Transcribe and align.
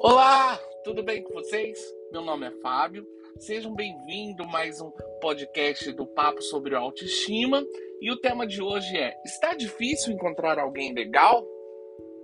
Olá, 0.00 0.56
tudo 0.84 1.02
bem 1.02 1.24
com 1.24 1.34
vocês? 1.34 1.76
Meu 2.12 2.22
nome 2.22 2.46
é 2.46 2.52
Fábio. 2.62 3.04
Sejam 3.40 3.74
bem-vindos 3.74 4.46
a 4.46 4.48
mais 4.48 4.80
um 4.80 4.92
podcast 5.20 5.90
do 5.90 6.06
Papo 6.06 6.40
sobre 6.40 6.76
Autoestima. 6.76 7.64
E 8.00 8.08
o 8.12 8.16
tema 8.20 8.46
de 8.46 8.62
hoje 8.62 8.96
é: 8.96 9.12
Está 9.24 9.54
difícil 9.54 10.12
encontrar 10.12 10.56
alguém 10.56 10.94
legal? 10.94 11.44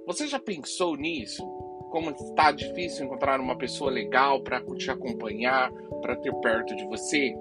Você 0.06 0.28
já 0.28 0.38
pensou 0.38 0.96
nisso? 0.96 1.44
Como 1.90 2.12
está 2.12 2.52
difícil 2.52 3.06
encontrar 3.06 3.40
uma 3.40 3.58
pessoa 3.58 3.90
legal 3.90 4.40
para 4.40 4.64
te 4.76 4.88
acompanhar, 4.92 5.72
para 6.00 6.14
ter 6.14 6.32
perto 6.36 6.76
de 6.76 6.86
você? 6.86 7.34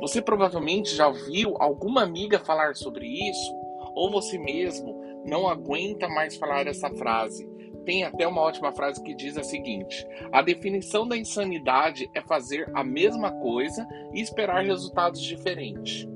Você 0.00 0.20
provavelmente 0.20 0.96
já 0.96 1.06
ouviu 1.06 1.54
alguma 1.60 2.02
amiga 2.02 2.40
falar 2.40 2.74
sobre 2.74 3.06
isso? 3.06 3.54
Ou 3.94 4.10
você 4.10 4.36
mesmo 4.36 5.00
não 5.24 5.48
aguenta 5.48 6.08
mais 6.08 6.36
falar 6.36 6.66
essa 6.66 6.90
frase? 6.90 7.49
Tem 7.90 8.04
até 8.04 8.24
uma 8.24 8.42
ótima 8.42 8.70
frase 8.70 9.02
que 9.02 9.12
diz 9.16 9.36
a 9.36 9.42
seguinte: 9.42 10.06
a 10.30 10.40
definição 10.42 11.08
da 11.08 11.16
insanidade 11.16 12.08
é 12.14 12.20
fazer 12.20 12.70
a 12.72 12.84
mesma 12.84 13.32
coisa 13.32 13.84
e 14.14 14.20
esperar 14.20 14.64
resultados 14.64 15.20
diferentes. 15.20 16.08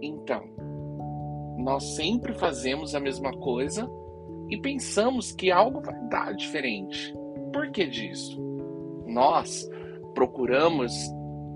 Então, 0.00 0.48
nós 1.58 1.94
sempre 1.94 2.32
fazemos 2.32 2.94
a 2.94 3.00
mesma 3.00 3.36
coisa 3.36 3.86
e 4.48 4.56
pensamos 4.56 5.30
que 5.30 5.50
algo 5.50 5.82
vai 5.82 5.94
dar 6.08 6.32
diferente. 6.32 7.14
Por 7.52 7.70
que 7.70 7.86
disso? 7.86 8.40
Nós 9.06 9.68
procuramos 10.14 10.94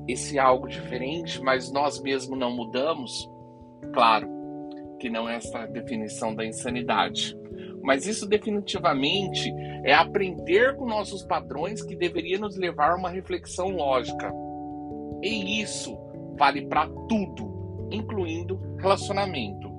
esse 0.07 0.39
algo 0.39 0.69
diferente, 0.69 1.41
mas 1.41 1.73
nós 1.73 2.03
mesmos 2.03 2.39
não 2.39 2.55
mudamos? 2.55 3.27
Claro 3.95 4.29
que 5.01 5.09
não 5.09 5.27
é 5.27 5.37
essa 5.37 5.61
a 5.61 5.67
definição 5.67 6.35
da 6.35 6.45
insanidade. 6.45 7.35
Mas 7.83 8.07
isso 8.07 8.27
definitivamente 8.27 9.53
é 9.85 9.93
aprender 9.93 10.77
com 10.77 10.87
nossos 10.87 11.25
padrões 11.25 11.83
que 11.83 11.97
deveria 11.97 12.39
nos 12.39 12.57
levar 12.57 12.93
a 12.93 12.97
uma 12.97 13.11
reflexão 13.11 13.71
lógica. 13.71 14.33
E 15.23 15.61
isso 15.61 15.99
vale 16.39 16.67
para 16.67 16.89
tudo, 17.09 17.89
incluindo 17.91 18.61
relacionamento. 18.79 19.71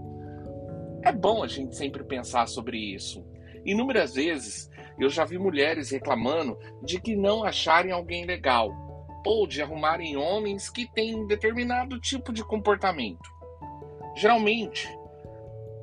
É 1.04 1.12
bom 1.12 1.44
a 1.44 1.48
gente 1.48 1.76
sempre 1.76 2.04
pensar 2.04 2.48
sobre 2.48 2.78
isso. 2.78 3.26
Inúmeras 3.66 4.14
vezes 4.14 4.70
eu 5.00 5.10
já 5.10 5.26
vi 5.26 5.38
mulheres 5.38 5.92
reclamando 5.92 6.58
de 6.84 7.00
que 7.00 7.16
não 7.16 7.44
acharem 7.44 7.92
alguém 7.92 8.26
legal 8.26 8.72
ou 9.26 9.48
de 9.48 9.62
arrumarem 9.62 10.18
homens 10.18 10.70
que 10.70 10.90
têm 10.94 11.26
determinado 11.26 12.00
tipo 12.00 12.32
de 12.34 12.44
comportamento. 12.44 13.32
Geralmente, 14.16 14.88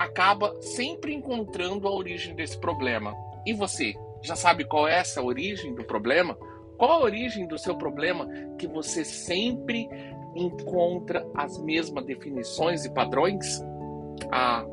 acaba 0.00 0.56
sempre 0.62 1.12
encontrando 1.12 1.86
a 1.86 1.94
origem 1.94 2.34
desse 2.34 2.58
problema. 2.58 3.14
E 3.44 3.52
você, 3.52 3.94
já 4.22 4.34
sabe 4.34 4.64
qual 4.64 4.88
é 4.88 4.94
essa 4.98 5.22
origem 5.22 5.74
do 5.74 5.84
problema? 5.84 6.34
Qual 6.78 6.90
a 6.90 7.00
origem 7.00 7.46
do 7.46 7.58
seu 7.58 7.76
problema 7.76 8.26
que 8.58 8.66
você 8.66 9.04
sempre 9.04 9.86
encontra 10.34 11.28
as 11.34 11.58
mesmas 11.58 12.06
definições 12.06 12.86
e 12.86 12.94
padrões? 12.94 13.62
Ah, 14.32 14.64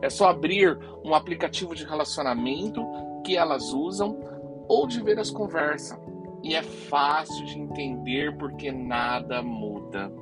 é 0.00 0.08
só 0.08 0.28
abrir 0.28 0.78
um 1.04 1.14
aplicativo 1.14 1.74
de 1.74 1.84
relacionamento 1.84 2.80
que 3.24 3.36
elas 3.36 3.72
usam 3.72 4.20
ou 4.68 4.86
de 4.86 5.02
ver 5.02 5.18
as 5.18 5.32
conversas. 5.32 5.98
E 6.44 6.54
é 6.54 6.62
fácil 6.62 7.44
de 7.44 7.58
entender 7.58 8.36
porque 8.38 8.70
nada 8.70 9.42
muda. 9.42 10.12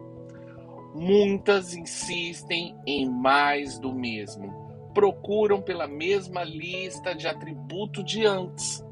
Muitas 0.94 1.74
insistem 1.74 2.78
em 2.86 3.10
mais 3.10 3.80
do 3.80 3.92
mesmo. 3.92 4.54
Procuram 4.94 5.60
pela 5.60 5.88
mesma 5.88 6.44
lista 6.44 7.16
de 7.16 7.26
atributos 7.26 8.04
de 8.04 8.24
antes 8.24 8.84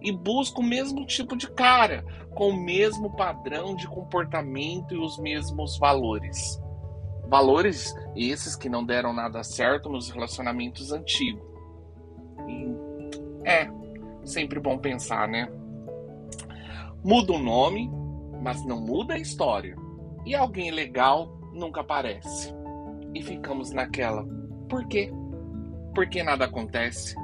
e 0.00 0.12
buscam 0.12 0.60
o 0.60 0.64
mesmo 0.64 1.04
tipo 1.04 1.36
de 1.36 1.50
cara, 1.50 2.04
com 2.36 2.50
o 2.50 2.64
mesmo 2.64 3.16
padrão 3.16 3.74
de 3.74 3.88
comportamento 3.88 4.94
e 4.94 4.98
os 4.98 5.18
mesmos 5.18 5.76
valores. 5.78 6.62
Valores 7.28 7.92
esses 8.14 8.54
que 8.54 8.68
não 8.68 8.84
deram 8.84 9.12
nada 9.12 9.42
certo 9.42 9.88
nos 9.88 10.08
relacionamentos 10.08 10.92
antigos. 10.92 11.42
E 12.46 13.48
é 13.48 13.68
sempre 14.24 14.60
bom 14.60 14.78
pensar, 14.78 15.26
né? 15.26 15.50
Muda 17.04 17.32
o 17.32 17.38
nome, 17.38 17.90
mas 18.40 18.64
não 18.64 18.80
muda 18.80 19.14
a 19.14 19.18
história. 19.18 19.76
E 20.24 20.34
alguém 20.34 20.70
legal 20.70 21.37
nunca 21.58 21.80
aparece. 21.80 22.54
E 23.14 23.22
ficamos 23.22 23.70
naquela. 23.72 24.24
Por 24.68 24.86
quê? 24.88 25.10
Por 25.94 26.08
que 26.08 26.22
nada 26.22 26.44
acontece? 26.44 27.14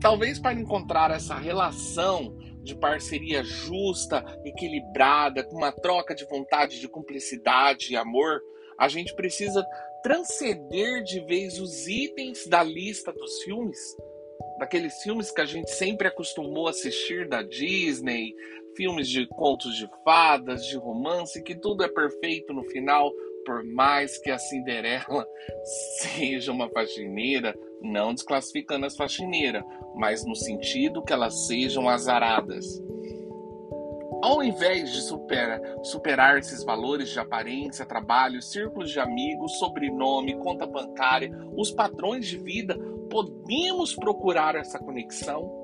Talvez 0.00 0.38
para 0.38 0.58
encontrar 0.58 1.10
essa 1.10 1.34
relação 1.34 2.36
de 2.62 2.74
parceria 2.74 3.42
justa, 3.42 4.24
equilibrada, 4.44 5.44
com 5.44 5.56
uma 5.56 5.72
troca 5.72 6.14
de 6.14 6.24
vontade, 6.26 6.80
de 6.80 6.88
cumplicidade 6.88 7.92
e 7.92 7.96
amor, 7.96 8.40
a 8.78 8.88
gente 8.88 9.14
precisa 9.14 9.64
transcender 10.02 11.02
de 11.02 11.20
vez 11.20 11.60
os 11.60 11.86
itens 11.86 12.46
da 12.46 12.62
lista 12.62 13.12
dos 13.12 13.42
filmes, 13.42 13.78
daqueles 14.58 15.02
filmes 15.02 15.30
que 15.30 15.40
a 15.40 15.46
gente 15.46 15.70
sempre 15.70 16.08
acostumou 16.08 16.66
a 16.66 16.70
assistir 16.70 17.28
da 17.28 17.42
Disney, 17.42 18.34
filmes 18.76 19.08
de 19.08 19.26
contos 19.26 19.76
de 19.76 19.88
fadas, 20.04 20.64
de 20.64 20.76
romance, 20.76 21.42
que 21.42 21.54
tudo 21.54 21.84
é 21.84 21.88
perfeito 21.88 22.52
no 22.54 22.64
final, 22.64 23.12
por 23.44 23.64
mais 23.64 24.18
que 24.18 24.30
a 24.30 24.38
Cinderela 24.38 25.26
seja 26.00 26.52
uma 26.52 26.68
faxineira, 26.68 27.54
não 27.80 28.14
desclassificando 28.14 28.86
as 28.86 28.96
faxineiras, 28.96 29.64
mas 29.94 30.24
no 30.24 30.34
sentido 30.34 31.02
que 31.02 31.12
elas 31.12 31.46
sejam 31.46 31.88
azaradas. 31.88 32.66
Ao 34.22 34.42
invés 34.42 34.92
de 34.92 35.00
superar, 35.00 35.60
superar 35.82 36.38
esses 36.38 36.62
valores 36.62 37.08
de 37.08 37.18
aparência, 37.18 37.86
trabalho, 37.86 38.42
círculos 38.42 38.90
de 38.90 39.00
amigos, 39.00 39.58
sobrenome, 39.58 40.36
conta 40.38 40.66
bancária, 40.66 41.30
os 41.56 41.70
padrões 41.70 42.26
de 42.26 42.36
vida, 42.36 42.78
podemos 43.08 43.94
procurar 43.94 44.54
essa 44.56 44.78
conexão 44.78 45.59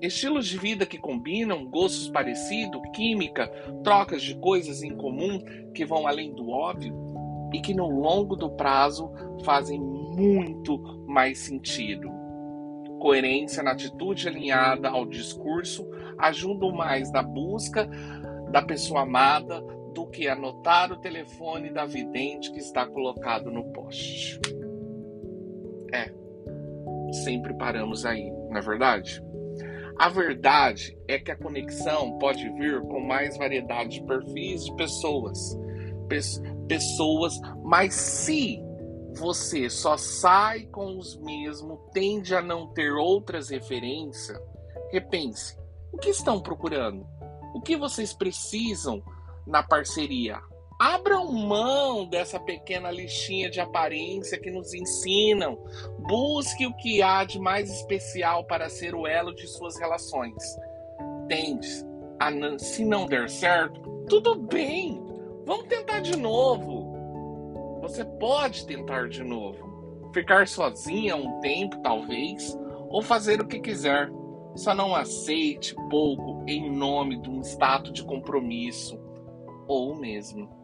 Estilos 0.00 0.46
de 0.46 0.56
vida 0.56 0.86
que 0.86 0.98
combinam, 0.98 1.66
gostos 1.66 2.08
parecidos, 2.08 2.80
química, 2.94 3.48
trocas 3.84 4.22
de 4.22 4.34
coisas 4.36 4.82
em 4.82 4.96
comum 4.96 5.38
que 5.74 5.84
vão 5.84 6.06
além 6.06 6.32
do 6.32 6.48
óbvio 6.48 6.94
e 7.52 7.60
que 7.60 7.74
no 7.74 7.86
longo 7.86 8.34
do 8.34 8.50
prazo 8.50 9.10
fazem 9.44 9.78
muito 9.78 10.78
mais 11.06 11.38
sentido. 11.38 12.10
Coerência 12.98 13.62
na 13.62 13.72
atitude 13.72 14.28
alinhada 14.28 14.88
ao 14.88 15.04
discurso 15.04 15.86
ajudam 16.18 16.72
mais 16.72 17.10
na 17.12 17.22
busca 17.22 17.88
da 18.50 18.62
pessoa 18.62 19.02
amada 19.02 19.60
do 19.94 20.06
que 20.06 20.28
anotar 20.28 20.92
o 20.92 20.96
telefone 20.96 21.70
da 21.70 21.84
vidente 21.84 22.52
que 22.52 22.58
está 22.58 22.86
colocado 22.86 23.50
no 23.50 23.64
poste. 23.72 24.38
É, 25.92 26.12
sempre 27.24 27.54
paramos 27.54 28.06
aí, 28.06 28.30
não 28.48 28.56
é 28.56 28.60
verdade? 28.60 29.22
A 30.00 30.08
verdade 30.08 30.98
é 31.06 31.18
que 31.18 31.30
a 31.30 31.36
conexão 31.36 32.16
pode 32.16 32.48
vir 32.54 32.80
com 32.80 33.00
mais 33.00 33.36
variedade 33.36 34.00
de 34.00 34.06
perfis 34.06 34.64
de 34.64 34.74
pessoas. 34.74 35.54
Pessoas, 36.66 37.38
mas 37.62 37.92
se 37.92 38.58
você 39.18 39.68
só 39.68 39.98
sai 39.98 40.62
com 40.68 40.96
os 40.96 41.20
mesmos, 41.20 41.78
tende 41.92 42.34
a 42.34 42.40
não 42.40 42.68
ter 42.68 42.90
outras 42.92 43.50
referências, 43.50 44.40
repense: 44.90 45.54
o 45.92 45.98
que 45.98 46.08
estão 46.08 46.40
procurando? 46.40 47.06
O 47.54 47.60
que 47.60 47.76
vocês 47.76 48.14
precisam 48.14 49.02
na 49.46 49.62
parceria? 49.62 50.40
Abram 50.80 51.30
mão 51.30 52.06
dessa 52.06 52.40
pequena 52.40 52.90
listinha 52.90 53.50
de 53.50 53.60
aparência 53.60 54.40
que 54.40 54.50
nos 54.50 54.72
ensinam. 54.72 55.58
Busque 55.98 56.66
o 56.66 56.74
que 56.74 57.02
há 57.02 57.22
de 57.22 57.38
mais 57.38 57.70
especial 57.70 58.44
para 58.44 58.70
ser 58.70 58.94
o 58.94 59.06
elo 59.06 59.34
de 59.34 59.46
suas 59.46 59.78
relações. 59.78 60.42
Tende, 61.28 61.68
a, 62.18 62.30
se 62.58 62.82
não 62.82 63.04
der 63.04 63.28
certo, 63.28 63.78
tudo 64.08 64.34
bem. 64.36 65.04
Vamos 65.44 65.66
tentar 65.66 66.00
de 66.00 66.16
novo. 66.16 67.78
Você 67.82 68.02
pode 68.02 68.64
tentar 68.64 69.10
de 69.10 69.22
novo. 69.22 70.10
Ficar 70.14 70.48
sozinha 70.48 71.14
um 71.14 71.40
tempo, 71.40 71.76
talvez, 71.82 72.58
ou 72.88 73.02
fazer 73.02 73.38
o 73.38 73.46
que 73.46 73.60
quiser. 73.60 74.10
Só 74.56 74.74
não 74.74 74.94
aceite 74.94 75.74
pouco 75.90 76.42
em 76.48 76.74
nome 76.74 77.20
de 77.20 77.28
um 77.28 77.42
status 77.42 77.92
de 77.92 78.02
compromisso 78.02 78.98
ou 79.68 79.94
mesmo 79.94 80.58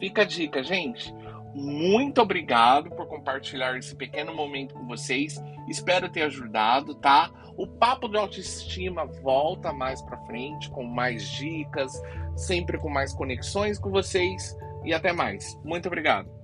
Fica 0.00 0.22
a 0.22 0.24
dica, 0.24 0.62
gente. 0.62 1.14
Muito 1.54 2.22
obrigado 2.22 2.90
por 2.90 3.06
compartilhar 3.06 3.76
esse 3.76 3.94
pequeno 3.94 4.34
momento 4.34 4.74
com 4.74 4.86
vocês. 4.86 5.40
Espero 5.68 6.08
ter 6.08 6.22
ajudado, 6.22 6.94
tá? 6.94 7.30
O 7.56 7.66
papo 7.66 8.08
de 8.08 8.16
autoestima 8.16 9.04
volta 9.04 9.72
mais 9.72 10.00
para 10.00 10.16
frente 10.24 10.70
com 10.70 10.84
mais 10.84 11.28
dicas, 11.28 11.92
sempre 12.34 12.78
com 12.78 12.88
mais 12.88 13.12
conexões 13.12 13.78
com 13.78 13.90
vocês 13.90 14.56
e 14.84 14.94
até 14.94 15.12
mais. 15.12 15.58
Muito 15.62 15.86
obrigado. 15.86 16.39